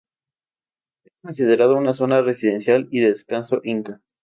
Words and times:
Es 1.05 1.13
considerado 1.21 1.75
una 1.77 1.93
zona 1.93 2.23
residencial 2.23 2.87
y 2.89 3.01
de 3.01 3.09
descanso 3.11 3.61
inca. 3.63 4.01